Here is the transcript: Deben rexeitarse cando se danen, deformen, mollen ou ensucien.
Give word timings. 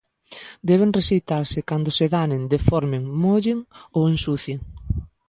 Deben 0.69 0.91
rexeitarse 0.97 1.59
cando 1.69 1.89
se 1.97 2.05
danen, 2.15 2.41
deformen, 2.53 3.03
mollen 3.23 3.59
ou 3.95 4.01
ensucien. 4.13 4.59